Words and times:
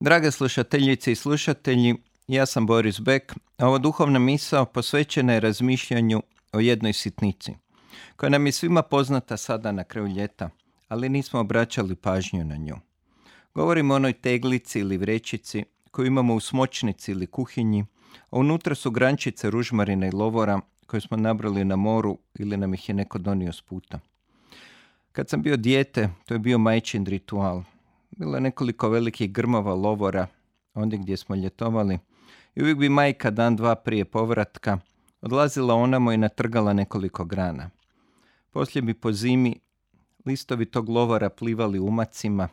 Drage 0.00 0.30
slušateljice 0.30 1.12
i 1.12 1.14
slušatelji, 1.14 1.94
ja 2.28 2.46
sam 2.46 2.66
Boris 2.66 3.00
Bek, 3.00 3.34
a 3.56 3.68
ova 3.68 3.78
duhovna 3.78 4.18
misao 4.18 4.64
posvećena 4.64 5.32
je 5.32 5.40
razmišljanju 5.40 6.22
o 6.52 6.60
jednoj 6.60 6.92
sitnici, 6.92 7.52
koja 8.16 8.30
nam 8.30 8.46
je 8.46 8.52
svima 8.52 8.82
poznata 8.82 9.36
sada 9.36 9.72
na 9.72 9.84
kraju 9.84 10.08
ljeta, 10.08 10.50
ali 10.88 11.08
nismo 11.08 11.40
obraćali 11.40 11.94
pažnju 11.94 12.44
na 12.44 12.56
nju. 12.56 12.76
Govorimo 13.54 13.94
o 13.94 13.96
onoj 13.96 14.12
teglici 14.12 14.80
ili 14.80 14.96
vrećici 14.96 15.64
koju 15.90 16.06
imamo 16.06 16.34
u 16.34 16.40
smočnici 16.40 17.10
ili 17.10 17.26
kuhinji, 17.26 17.84
a 18.30 18.38
unutra 18.38 18.74
su 18.74 18.90
grančice 18.90 19.50
ružmarina 19.50 20.06
i 20.06 20.12
lovora 20.12 20.60
koje 20.86 21.00
smo 21.00 21.16
nabrali 21.16 21.64
na 21.64 21.76
moru 21.76 22.18
ili 22.34 22.56
nam 22.56 22.74
ih 22.74 22.88
je 22.88 22.94
neko 22.94 23.18
donio 23.18 23.52
s 23.52 23.62
puta. 23.62 24.00
Kad 25.12 25.28
sam 25.28 25.42
bio 25.42 25.56
dijete, 25.56 26.10
to 26.24 26.34
je 26.34 26.38
bio 26.38 26.58
majčin 26.58 27.06
ritual– 27.06 27.62
bilo 28.10 28.34
je 28.34 28.40
nekoliko 28.40 28.88
velikih 28.88 29.32
grmova 29.32 29.74
lovora, 29.74 30.26
ondje 30.74 30.98
gdje 30.98 31.16
smo 31.16 31.34
ljetovali. 31.34 31.98
I 32.54 32.62
uvijek 32.62 32.78
bi 32.78 32.88
majka 32.88 33.30
dan 33.30 33.56
dva 33.56 33.74
prije 33.74 34.04
povratka 34.04 34.78
odlazila 35.20 35.74
onamo 35.74 36.12
i 36.12 36.16
natrgala 36.16 36.72
nekoliko 36.72 37.24
grana. 37.24 37.70
Poslije 38.50 38.82
bi 38.82 38.94
po 38.94 39.12
zimi 39.12 39.60
listovi 40.26 40.64
tog 40.64 40.88
lovora 40.88 41.30
plivali 41.30 41.78
umacima, 41.78 42.48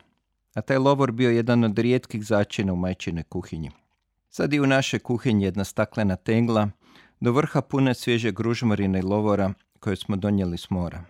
a 0.53 0.61
taj 0.61 0.77
lovor 0.77 1.11
bio 1.11 1.29
jedan 1.29 1.63
od 1.63 1.79
rijetkih 1.79 2.25
začina 2.25 2.73
u 2.73 2.75
majčine 2.75 3.23
kuhinji. 3.23 3.71
Sad 4.29 4.53
i 4.53 4.59
u 4.59 4.67
našoj 4.67 4.99
kuhinji 4.99 5.45
jedna 5.45 5.63
staklena 5.63 6.15
tegla, 6.15 6.69
do 7.19 7.31
vrha 7.31 7.61
pune 7.61 7.93
svježe 7.93 8.31
gružmarine 8.31 8.99
i 8.99 9.01
lovora 9.01 9.53
koje 9.79 9.95
smo 9.95 10.15
donijeli 10.15 10.57
s 10.57 10.69
mora. 10.69 11.03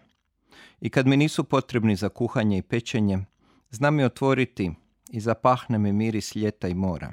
I 0.81 0.89
kad 0.89 1.07
mi 1.07 1.17
nisu 1.17 1.43
potrebni 1.43 1.95
za 1.95 2.09
kuhanje 2.09 2.57
i 2.57 2.61
pečenje, 2.61 3.19
Zna 3.71 3.91
mi 3.91 4.03
otvoriti 4.03 4.71
i 5.11 5.19
zapahne 5.19 5.77
mi 5.77 5.93
miris 5.93 6.35
ljeta 6.35 6.67
i 6.67 6.73
mora. 6.73 7.11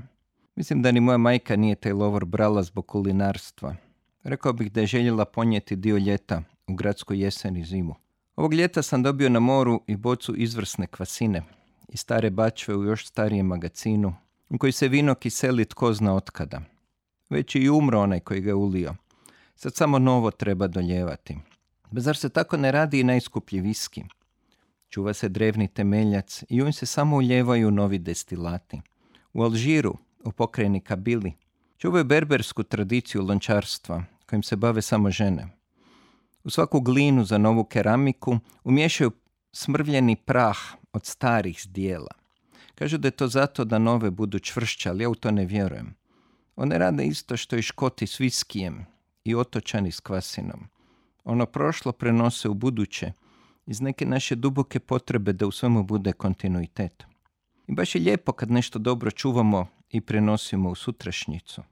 Mislim 0.57 0.83
da 0.83 0.93
ni 0.93 1.01
moja 1.01 1.19
majka 1.19 1.57
nije 1.57 1.75
taj 1.75 1.93
lovor 1.93 2.25
brala 2.25 2.63
zbog 2.63 2.87
kulinarstva. 2.87 3.77
Rekao 4.23 4.53
bih 4.53 4.73
da 4.73 4.81
je 4.81 4.87
željela 4.87 5.25
ponijeti 5.25 5.77
dio 5.77 5.97
ljeta 5.97 6.43
u 6.67 6.75
gradsku 6.75 7.15
jesen 7.15 7.57
i 7.57 7.65
zimu. 7.65 7.95
Ovog 8.37 8.55
ljeta 8.55 8.83
sam 8.83 9.03
dobio 9.03 9.29
na 9.29 9.41
moru 9.41 9.83
i 9.87 9.97
bocu 9.97 10.35
izvrsne 10.37 10.87
kvasine 10.87 11.43
i 11.89 11.97
stare 11.97 12.31
bačve 12.31 12.77
u 12.77 12.85
još 12.85 13.07
starijem 13.07 13.47
magacinu 13.47 14.15
u 14.51 14.59
koji 14.59 14.73
se 14.73 14.89
vino 14.89 15.15
kiseli 15.15 15.65
tko 15.65 15.93
zna 15.93 16.15
otkada. 16.15 16.61
Već 17.31 17.55
i 17.55 17.69
umro 17.69 18.01
onaj 18.01 18.21
koji 18.21 18.41
ga 18.41 18.55
ulio. 18.55 18.95
Sad 19.55 19.75
samo 19.75 19.99
novo 19.99 20.31
treba 20.31 20.67
doljevati. 20.67 21.37
Zar 21.93 22.17
se 22.17 22.29
tako 22.29 22.57
ne 22.57 22.73
radi 22.73 23.01
i 23.01 23.05
najskuplji 23.05 23.61
viski? 23.61 24.05
Čuva 24.93 25.15
se 25.15 25.29
drevni 25.29 25.69
temeljac 25.69 26.45
i 26.49 26.63
u 26.63 26.73
se 26.73 26.87
samo 26.87 27.17
uljevaju 27.17 27.71
novi 27.71 27.99
destilati. 27.99 28.81
U 29.33 29.43
Alžiru, 29.43 29.97
u 30.25 30.33
pokrajini 30.33 30.81
Kabili, 30.81 31.33
čuvaju 31.79 32.05
berbersku 32.05 32.63
tradiciju 32.63 33.23
lončarstva, 33.23 34.05
kojim 34.27 34.43
se 34.43 34.57
bave 34.57 34.83
samo 34.83 35.11
žene. 35.11 35.49
U 36.45 36.51
svaku 36.51 36.81
glinu 36.81 37.25
za 37.25 37.39
novu 37.39 37.65
keramiku 37.65 38.39
umješaju 38.65 39.11
smrvljeni 39.53 40.17
prah 40.17 40.59
od 40.93 41.07
starih 41.07 41.63
zdjela. 41.63 42.15
Kažu 42.75 42.99
da 42.99 43.09
je 43.09 43.13
to 43.13 43.29
zato 43.29 43.65
da 43.65 43.79
nove 43.79 44.11
budu 44.11 44.39
čvršće, 44.39 44.89
ali 44.89 45.05
ja 45.05 45.09
u 45.09 45.15
to 45.15 45.31
ne 45.31 45.45
vjerujem. 45.45 45.95
One 46.57 46.79
rade 46.79 47.07
isto 47.07 47.37
što 47.37 47.57
i 47.57 47.63
škoti 47.63 48.07
s 48.07 48.21
viskijem 48.21 48.87
i 49.25 49.35
otočani 49.35 49.93
s 49.93 50.01
kvasinom. 50.01 50.69
Ono 51.25 51.47
prošlo 51.47 51.93
prenose 51.93 52.49
u 52.49 52.55
buduće 52.55 53.13
iz 53.67 53.81
neke 53.81 54.07
naše 54.07 54.35
duboke 54.35 54.81
potrebe 54.81 55.33
da 55.33 55.47
u 55.47 55.51
svemu 55.51 55.83
bude 55.83 56.13
kontinuitet. 56.13 57.05
I 57.67 57.75
baš 57.75 57.95
je 57.95 58.01
lijepo 58.01 58.33
kad 58.33 58.51
nešto 58.51 58.79
dobro 58.79 59.11
čuvamo 59.11 59.67
i 59.91 60.01
prenosimo 60.01 60.71
u 60.71 60.75
sutrašnjicu. 60.75 61.63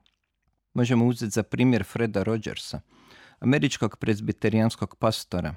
Možemo 0.74 1.06
uzeti 1.06 1.30
za 1.30 1.42
primjer 1.42 1.84
Freda 1.84 2.22
Rogersa, 2.22 2.80
američkog 3.40 3.96
prezbiterijanskog 3.96 4.96
pastora. 4.96 5.54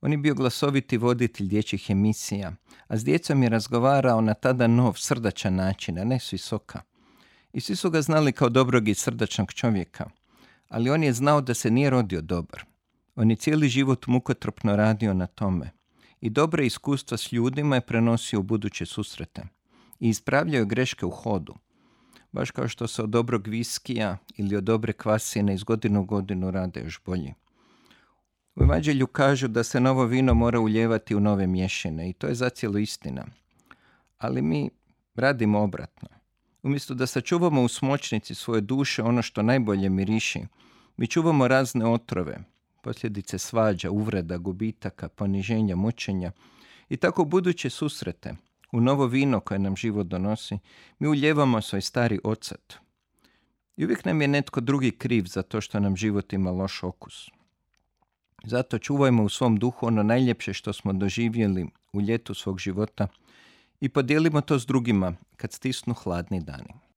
On 0.00 0.12
je 0.12 0.18
bio 0.18 0.34
glasoviti 0.34 0.96
voditelj 0.96 1.46
dječjih 1.46 1.90
emisija, 1.90 2.52
a 2.86 2.96
s 2.96 3.04
djecom 3.04 3.42
je 3.42 3.48
razgovarao 3.48 4.20
na 4.20 4.34
tada 4.34 4.66
nov, 4.66 4.92
srdačan 4.96 5.54
način, 5.54 5.98
a 5.98 6.04
ne 6.04 6.18
s 6.20 6.32
visoka. 6.32 6.80
I 7.52 7.60
svi 7.60 7.76
su 7.76 7.90
ga 7.90 8.02
znali 8.02 8.32
kao 8.32 8.48
dobrog 8.48 8.88
i 8.88 8.94
srdačnog 8.94 9.52
čovjeka, 9.52 10.10
ali 10.68 10.90
on 10.90 11.02
je 11.02 11.12
znao 11.12 11.40
da 11.40 11.54
se 11.54 11.70
nije 11.70 11.90
rodio 11.90 12.20
dobar. 12.20 12.67
On 13.20 13.30
je 13.30 13.36
cijeli 13.36 13.68
život 13.68 14.06
mukotropno 14.06 14.76
radio 14.76 15.14
na 15.14 15.26
tome 15.26 15.70
i 16.20 16.30
dobre 16.30 16.66
iskustva 16.66 17.16
s 17.16 17.32
ljudima 17.32 17.74
je 17.74 17.80
prenosio 17.80 18.40
u 18.40 18.42
buduće 18.42 18.86
susrete 18.86 19.42
i 20.00 20.08
ispravljao 20.08 20.64
greške 20.64 21.06
u 21.06 21.10
hodu. 21.10 21.54
Baš 22.32 22.50
kao 22.50 22.68
što 22.68 22.86
se 22.86 23.02
od 23.02 23.10
dobrog 23.10 23.46
viskija 23.46 24.18
ili 24.36 24.56
od 24.56 24.64
dobre 24.64 24.92
kvasine 24.92 25.54
iz 25.54 25.64
godinu 25.64 26.00
u 26.00 26.04
godinu 26.04 26.50
rade 26.50 26.80
još 26.80 27.00
bolji. 27.04 27.34
U 28.54 28.62
Evanđelju 28.62 29.06
kažu 29.06 29.48
da 29.48 29.64
se 29.64 29.80
novo 29.80 30.04
vino 30.04 30.34
mora 30.34 30.60
uljevati 30.60 31.14
u 31.14 31.20
nove 31.20 31.46
mješine 31.46 32.10
i 32.10 32.12
to 32.12 32.26
je 32.26 32.34
zacijelo 32.34 32.78
istina. 32.78 33.26
Ali 34.18 34.42
mi 34.42 34.70
radimo 35.14 35.60
obratno. 35.60 36.08
Umjesto 36.62 36.94
da 36.94 37.06
sačuvamo 37.06 37.62
u 37.62 37.68
smočnici 37.68 38.34
svoje 38.34 38.60
duše 38.60 39.02
ono 39.02 39.22
što 39.22 39.42
najbolje 39.42 39.88
miriši, 39.88 40.40
mi 40.96 41.06
čuvamo 41.06 41.48
razne 41.48 41.86
otrove, 41.86 42.38
posljedice 42.88 43.38
svađa, 43.38 43.90
uvreda, 43.90 44.36
gubitaka, 44.38 45.08
poniženja, 45.08 45.76
mučenja 45.76 46.32
i 46.88 46.96
tako 46.96 47.24
buduće 47.24 47.70
susrete 47.70 48.34
u 48.72 48.80
novo 48.80 49.06
vino 49.06 49.40
koje 49.40 49.58
nam 49.58 49.76
život 49.76 50.06
donosi, 50.06 50.58
mi 50.98 51.08
uljevamo 51.08 51.60
svoj 51.60 51.80
stari 51.80 52.20
ocat. 52.24 52.74
I 53.76 53.84
uvijek 53.84 54.04
nam 54.04 54.22
je 54.22 54.28
netko 54.28 54.60
drugi 54.60 54.90
kriv 54.90 55.24
za 55.24 55.42
to 55.42 55.60
što 55.60 55.80
nam 55.80 55.96
život 55.96 56.32
ima 56.32 56.50
loš 56.50 56.82
okus. 56.82 57.28
Zato 58.44 58.78
čuvajmo 58.78 59.24
u 59.24 59.28
svom 59.28 59.56
duhu 59.56 59.86
ono 59.86 60.02
najljepše 60.02 60.52
što 60.52 60.72
smo 60.72 60.92
doživjeli 60.92 61.66
u 61.92 62.00
ljetu 62.00 62.34
svog 62.34 62.58
života 62.58 63.08
i 63.80 63.88
podijelimo 63.88 64.40
to 64.40 64.58
s 64.58 64.66
drugima 64.66 65.12
kad 65.36 65.52
stisnu 65.52 65.94
hladni 65.94 66.40
dani. 66.40 66.87